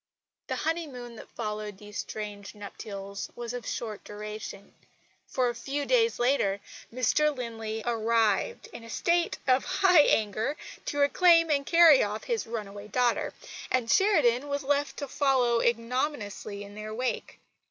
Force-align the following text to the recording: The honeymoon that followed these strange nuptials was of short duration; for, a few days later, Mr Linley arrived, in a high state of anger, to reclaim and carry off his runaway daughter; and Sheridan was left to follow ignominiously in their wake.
The 0.47 0.55
honeymoon 0.55 1.15
that 1.17 1.29
followed 1.29 1.77
these 1.77 1.99
strange 1.99 2.55
nuptials 2.55 3.29
was 3.35 3.53
of 3.53 3.67
short 3.67 4.03
duration; 4.03 4.73
for, 5.27 5.47
a 5.47 5.53
few 5.53 5.85
days 5.85 6.17
later, 6.17 6.59
Mr 6.91 7.31
Linley 7.37 7.83
arrived, 7.85 8.67
in 8.73 8.81
a 8.81 8.85
high 8.87 8.89
state 8.89 9.37
of 9.47 9.83
anger, 9.85 10.57
to 10.85 10.97
reclaim 10.97 11.51
and 11.51 11.67
carry 11.67 12.01
off 12.01 12.23
his 12.23 12.47
runaway 12.47 12.87
daughter; 12.87 13.31
and 13.69 13.91
Sheridan 13.91 14.47
was 14.47 14.63
left 14.63 14.97
to 14.97 15.07
follow 15.07 15.59
ignominiously 15.61 16.63
in 16.63 16.73
their 16.73 16.95
wake. 16.95 17.37